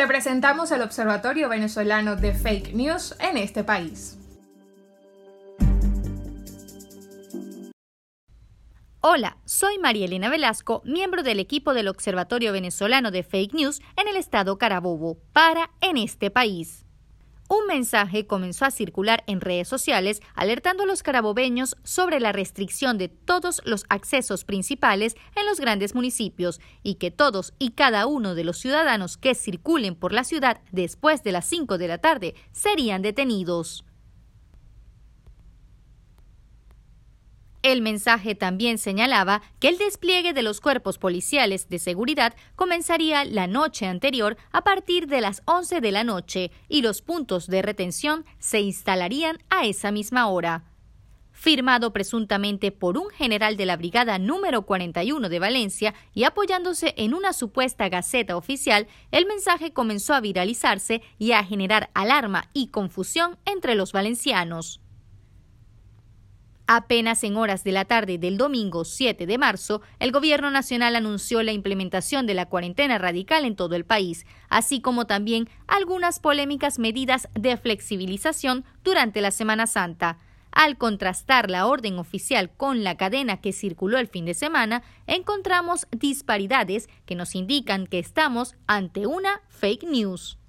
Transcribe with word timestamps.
Te 0.00 0.06
presentamos 0.06 0.70
el 0.70 0.80
Observatorio 0.80 1.50
Venezolano 1.50 2.16
de 2.16 2.32
Fake 2.32 2.72
News 2.72 3.14
en 3.20 3.36
este 3.36 3.64
país. 3.64 4.16
Hola, 9.02 9.36
soy 9.44 9.78
María 9.78 10.06
Elena 10.06 10.30
Velasco, 10.30 10.80
miembro 10.86 11.22
del 11.22 11.38
equipo 11.38 11.74
del 11.74 11.88
Observatorio 11.88 12.54
Venezolano 12.54 13.10
de 13.10 13.22
Fake 13.22 13.52
News 13.52 13.82
en 13.98 14.08
el 14.08 14.16
estado 14.16 14.56
Carabobo, 14.56 15.18
para 15.34 15.68
En 15.82 15.98
este 15.98 16.30
país. 16.30 16.86
Un 17.52 17.66
mensaje 17.66 18.28
comenzó 18.28 18.64
a 18.64 18.70
circular 18.70 19.24
en 19.26 19.40
redes 19.40 19.66
sociales 19.66 20.22
alertando 20.36 20.84
a 20.84 20.86
los 20.86 21.02
carabobeños 21.02 21.76
sobre 21.82 22.20
la 22.20 22.30
restricción 22.30 22.96
de 22.96 23.08
todos 23.08 23.60
los 23.64 23.86
accesos 23.88 24.44
principales 24.44 25.16
en 25.34 25.46
los 25.46 25.58
grandes 25.58 25.96
municipios 25.96 26.60
y 26.84 26.94
que 26.94 27.10
todos 27.10 27.52
y 27.58 27.72
cada 27.72 28.06
uno 28.06 28.36
de 28.36 28.44
los 28.44 28.58
ciudadanos 28.58 29.16
que 29.16 29.34
circulen 29.34 29.96
por 29.96 30.12
la 30.12 30.22
ciudad 30.22 30.60
después 30.70 31.24
de 31.24 31.32
las 31.32 31.44
5 31.46 31.76
de 31.76 31.88
la 31.88 31.98
tarde 31.98 32.36
serían 32.52 33.02
detenidos. 33.02 33.84
El 37.62 37.82
mensaje 37.82 38.34
también 38.34 38.78
señalaba 38.78 39.42
que 39.58 39.68
el 39.68 39.76
despliegue 39.76 40.32
de 40.32 40.42
los 40.42 40.62
cuerpos 40.62 40.96
policiales 40.96 41.68
de 41.68 41.78
seguridad 41.78 42.34
comenzaría 42.56 43.24
la 43.26 43.46
noche 43.46 43.86
anterior 43.86 44.38
a 44.50 44.64
partir 44.64 45.08
de 45.08 45.20
las 45.20 45.42
11 45.44 45.82
de 45.82 45.92
la 45.92 46.02
noche 46.02 46.50
y 46.68 46.80
los 46.80 47.02
puntos 47.02 47.48
de 47.48 47.60
retención 47.60 48.24
se 48.38 48.60
instalarían 48.60 49.38
a 49.50 49.66
esa 49.66 49.90
misma 49.92 50.28
hora. 50.28 50.64
Firmado 51.32 51.92
presuntamente 51.92 52.72
por 52.72 52.96
un 52.96 53.10
general 53.10 53.58
de 53.58 53.66
la 53.66 53.76
Brigada 53.76 54.18
número 54.18 54.62
41 54.62 55.28
de 55.28 55.38
Valencia 55.38 55.94
y 56.14 56.24
apoyándose 56.24 56.94
en 56.96 57.12
una 57.12 57.34
supuesta 57.34 57.90
gaceta 57.90 58.36
oficial, 58.36 58.88
el 59.10 59.26
mensaje 59.26 59.72
comenzó 59.72 60.14
a 60.14 60.20
viralizarse 60.20 61.02
y 61.18 61.32
a 61.32 61.44
generar 61.44 61.90
alarma 61.92 62.48
y 62.54 62.68
confusión 62.68 63.38
entre 63.44 63.74
los 63.74 63.92
valencianos. 63.92 64.80
Apenas 66.72 67.24
en 67.24 67.36
horas 67.36 67.64
de 67.64 67.72
la 67.72 67.84
tarde 67.84 68.16
del 68.16 68.36
domingo 68.36 68.84
7 68.84 69.26
de 69.26 69.38
marzo, 69.38 69.82
el 69.98 70.12
Gobierno 70.12 70.52
Nacional 70.52 70.94
anunció 70.94 71.42
la 71.42 71.50
implementación 71.50 72.28
de 72.28 72.34
la 72.34 72.46
cuarentena 72.46 72.96
radical 72.96 73.44
en 73.44 73.56
todo 73.56 73.74
el 73.74 73.84
país, 73.84 74.24
así 74.48 74.80
como 74.80 75.04
también 75.04 75.48
algunas 75.66 76.20
polémicas 76.20 76.78
medidas 76.78 77.28
de 77.34 77.56
flexibilización 77.56 78.64
durante 78.84 79.20
la 79.20 79.32
Semana 79.32 79.66
Santa. 79.66 80.18
Al 80.52 80.78
contrastar 80.78 81.50
la 81.50 81.66
orden 81.66 81.98
oficial 81.98 82.52
con 82.56 82.84
la 82.84 82.96
cadena 82.96 83.40
que 83.40 83.52
circuló 83.52 83.98
el 83.98 84.06
fin 84.06 84.24
de 84.24 84.34
semana, 84.34 84.84
encontramos 85.08 85.88
disparidades 85.90 86.88
que 87.04 87.16
nos 87.16 87.34
indican 87.34 87.88
que 87.88 87.98
estamos 87.98 88.54
ante 88.68 89.08
una 89.08 89.42
fake 89.48 89.88
news. 89.88 90.39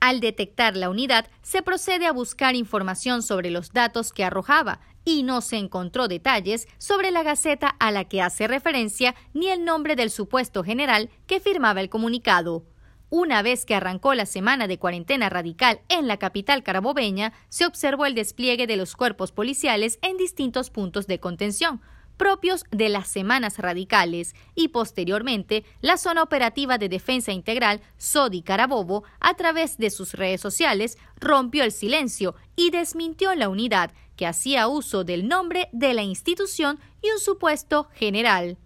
Al 0.00 0.20
detectar 0.20 0.76
la 0.76 0.90
unidad, 0.90 1.26
se 1.42 1.62
procede 1.62 2.06
a 2.06 2.12
buscar 2.12 2.54
información 2.54 3.22
sobre 3.22 3.50
los 3.50 3.72
datos 3.72 4.12
que 4.12 4.24
arrojaba 4.24 4.80
y 5.04 5.22
no 5.22 5.40
se 5.40 5.56
encontró 5.56 6.06
detalles 6.06 6.68
sobre 6.78 7.10
la 7.10 7.22
gaceta 7.22 7.68
a 7.80 7.90
la 7.90 8.04
que 8.04 8.22
hace 8.22 8.46
referencia 8.46 9.14
ni 9.32 9.48
el 9.48 9.64
nombre 9.64 9.96
del 9.96 10.10
supuesto 10.10 10.62
general 10.62 11.10
que 11.26 11.40
firmaba 11.40 11.80
el 11.80 11.88
comunicado. 11.88 12.64
Una 13.10 13.40
vez 13.40 13.64
que 13.64 13.74
arrancó 13.74 14.12
la 14.14 14.26
semana 14.26 14.68
de 14.68 14.78
cuarentena 14.78 15.30
radical 15.30 15.80
en 15.88 16.06
la 16.06 16.18
capital 16.18 16.62
carabobeña, 16.62 17.32
se 17.48 17.64
observó 17.64 18.04
el 18.04 18.14
despliegue 18.14 18.66
de 18.66 18.76
los 18.76 18.94
cuerpos 18.96 19.32
policiales 19.32 19.98
en 20.02 20.18
distintos 20.18 20.68
puntos 20.68 21.06
de 21.06 21.18
contención, 21.18 21.80
propios 22.18 22.64
de 22.70 22.90
las 22.90 23.08
semanas 23.08 23.56
radicales 23.58 24.34
y 24.54 24.68
posteriormente 24.68 25.64
la 25.80 25.96
Zona 25.96 26.22
Operativa 26.22 26.76
de 26.76 26.90
Defensa 26.90 27.32
Integral 27.32 27.80
SODI 27.96 28.42
Carabobo 28.42 29.04
a 29.20 29.34
través 29.34 29.78
de 29.78 29.88
sus 29.88 30.12
redes 30.12 30.42
sociales 30.42 30.98
rompió 31.18 31.64
el 31.64 31.72
silencio 31.72 32.34
y 32.56 32.70
desmintió 32.70 33.34
la 33.34 33.48
unidad 33.48 33.92
que 34.16 34.26
hacía 34.26 34.68
uso 34.68 35.04
del 35.04 35.28
nombre 35.28 35.68
de 35.72 35.94
la 35.94 36.02
institución 36.02 36.80
y 37.00 37.10
un 37.10 37.20
supuesto 37.20 37.88
general. 37.94 38.58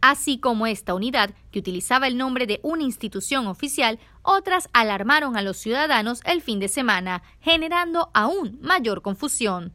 Así 0.00 0.38
como 0.38 0.66
esta 0.66 0.94
unidad, 0.94 1.30
que 1.52 1.60
utilizaba 1.60 2.08
el 2.08 2.16
nombre 2.16 2.46
de 2.46 2.58
una 2.64 2.82
institución 2.82 3.46
oficial, 3.46 4.00
otras 4.22 4.68
alarmaron 4.72 5.36
a 5.36 5.42
los 5.42 5.58
ciudadanos 5.58 6.22
el 6.24 6.42
fin 6.42 6.58
de 6.58 6.66
semana, 6.66 7.22
generando 7.40 8.10
aún 8.12 8.58
mayor 8.62 9.02
confusión. 9.02 9.72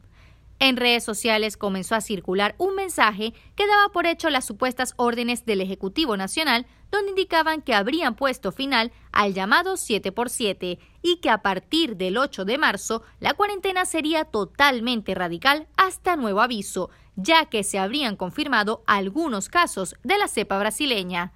En 0.60 0.76
redes 0.76 1.04
sociales 1.04 1.56
comenzó 1.56 1.94
a 1.94 2.00
circular 2.00 2.56
un 2.58 2.74
mensaje 2.74 3.32
que 3.54 3.66
daba 3.68 3.90
por 3.92 4.06
hecho 4.06 4.28
las 4.28 4.44
supuestas 4.44 4.94
órdenes 4.96 5.46
del 5.46 5.60
Ejecutivo 5.60 6.16
Nacional, 6.16 6.66
donde 6.90 7.10
indicaban 7.10 7.62
que 7.62 7.74
habrían 7.74 8.16
puesto 8.16 8.50
final 8.50 8.90
al 9.12 9.34
llamado 9.34 9.74
7x7 9.74 10.78
y 11.00 11.16
que 11.18 11.30
a 11.30 11.42
partir 11.42 11.96
del 11.96 12.18
8 12.18 12.44
de 12.44 12.58
marzo 12.58 13.02
la 13.20 13.34
cuarentena 13.34 13.84
sería 13.84 14.24
totalmente 14.24 15.14
radical 15.14 15.68
hasta 15.76 16.16
nuevo 16.16 16.40
aviso, 16.40 16.90
ya 17.14 17.44
que 17.44 17.62
se 17.62 17.78
habrían 17.78 18.16
confirmado 18.16 18.82
algunos 18.86 19.48
casos 19.48 19.94
de 20.02 20.18
la 20.18 20.26
cepa 20.26 20.58
brasileña. 20.58 21.32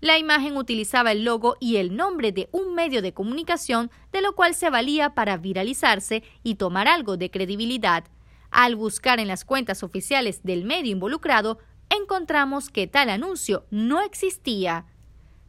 La 0.00 0.16
imagen 0.16 0.56
utilizaba 0.56 1.10
el 1.10 1.24
logo 1.24 1.56
y 1.58 1.78
el 1.78 1.96
nombre 1.96 2.30
de 2.30 2.48
un 2.52 2.76
medio 2.76 3.02
de 3.02 3.12
comunicación, 3.12 3.90
de 4.12 4.22
lo 4.22 4.36
cual 4.36 4.54
se 4.54 4.70
valía 4.70 5.16
para 5.16 5.36
viralizarse 5.38 6.22
y 6.44 6.54
tomar 6.54 6.86
algo 6.86 7.16
de 7.16 7.32
credibilidad. 7.32 8.04
Al 8.50 8.76
buscar 8.76 9.20
en 9.20 9.28
las 9.28 9.44
cuentas 9.44 9.82
oficiales 9.82 10.42
del 10.42 10.64
medio 10.64 10.92
involucrado, 10.92 11.58
encontramos 11.90 12.70
que 12.70 12.86
tal 12.86 13.10
anuncio 13.10 13.66
no 13.70 14.00
existía. 14.00 14.86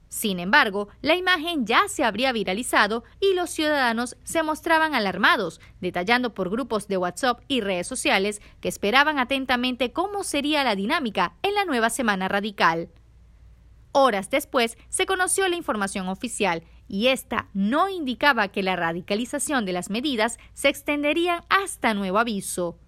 Sin 0.10 0.40
embargo, 0.40 0.90
la 1.02 1.16
imagen 1.16 1.68
ya 1.68 1.88
se 1.88 2.04
habría 2.04 2.32
viralizado 2.32 3.04
y 3.20 3.36
los 3.36 3.52
ciudadanos 3.52 4.18
se 4.24 4.42
mostraban 4.42 4.96
alarmados, 4.96 5.62
detallando 5.82 6.34
por 6.34 6.50
grupos 6.50 6.88
de 6.88 6.98
WhatsApp 6.98 7.42
y 7.48 7.62
redes 7.62 7.88
sociales 7.88 8.42
que 8.60 8.70
esperaban 8.70 9.20
atentamente 9.20 9.92
cómo 9.92 10.24
sería 10.24 10.64
la 10.64 10.76
dinámica 10.76 11.36
en 11.44 11.54
la 11.54 11.66
nueva 11.66 11.92
semana 11.92 12.28
radical. 12.28 12.90
Horas 13.92 14.32
después 14.32 14.78
se 14.90 15.06
conoció 15.06 15.48
la 15.48 15.56
información 15.56 16.10
oficial 16.10 16.64
y 16.88 17.08
esta 17.08 17.50
no 17.54 17.88
indicaba 17.88 18.48
que 18.48 18.64
la 18.64 18.76
radicalización 18.76 19.66
de 19.66 19.74
las 19.74 19.92
medidas 19.92 20.40
se 20.54 20.70
extendería 20.70 21.44
hasta 21.50 21.94
nuevo 21.94 22.18
aviso. 22.18 22.80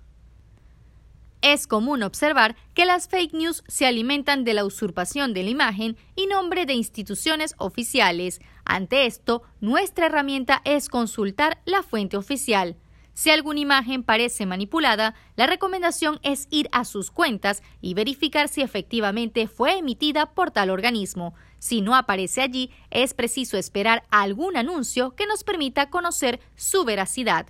Es 1.42 1.66
común 1.66 2.04
observar 2.04 2.56
que 2.76 2.86
las 2.86 3.08
fake 3.08 3.34
news 3.34 3.64
se 3.68 3.88
alimentan 3.88 4.44
de 4.44 4.54
la 4.54 4.64
usurpación 4.64 5.34
de 5.34 5.42
la 5.42 5.50
imagen 5.50 5.98
y 6.16 6.28
nombre 6.28 6.68
de 6.68 6.74
instituciones 6.74 7.56
oficiales. 7.58 8.42
Ante 8.64 9.08
esto, 9.08 9.42
nuestra 9.60 10.06
herramienta 10.06 10.62
es 10.66 10.88
consultar 10.88 11.60
la 11.66 11.82
fuente 11.82 12.16
oficial. 12.16 12.78
Si 13.14 13.32
alguna 13.32 13.60
imagen 13.60 14.04
parece 14.04 14.46
manipulada, 14.46 15.16
la 15.36 15.48
recomendación 15.48 16.20
es 16.22 16.48
ir 16.52 16.70
a 16.72 16.86
sus 16.86 17.10
cuentas 17.10 17.64
y 17.82 17.96
verificar 17.96 18.48
si 18.48 18.62
efectivamente 18.62 19.48
fue 19.48 19.80
emitida 19.80 20.34
por 20.34 20.52
tal 20.52 20.70
organismo. 20.70 21.34
Si 21.58 21.82
no 21.82 21.96
aparece 21.96 22.42
allí, 22.42 22.72
es 22.92 23.16
preciso 23.16 23.58
esperar 23.58 24.04
algún 24.12 24.58
anuncio 24.58 25.16
que 25.16 25.26
nos 25.26 25.44
permita 25.44 25.90
conocer 25.90 26.40
su 26.56 26.86
veracidad. 26.86 27.48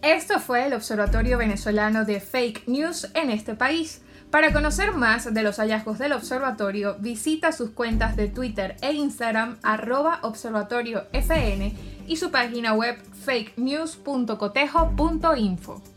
Esto 0.02 0.40
fue 0.40 0.66
el 0.68 0.74
Observatorio 0.74 1.38
Venezolano 1.40 2.06
de 2.06 2.20
Fake 2.20 2.68
News 2.68 3.08
en 3.16 3.32
este 3.32 3.56
país. 3.56 4.05
Para 4.36 4.52
conocer 4.52 4.92
más 4.92 5.34
de 5.34 5.44
los 5.44 5.60
hallazgos 5.60 5.98
del 5.98 6.12
observatorio, 6.12 6.98
visita 7.00 7.54
sus 7.54 7.70
cuentas 7.70 8.18
de 8.18 8.28
Twitter 8.28 8.76
e 8.82 8.92
Instagram 8.92 9.56
arroba 9.64 10.20
observatoriofn 10.24 11.74
y 12.06 12.18
su 12.18 12.32
página 12.32 12.74
web 12.74 12.98
fakenews.cotejo.info. 13.24 15.95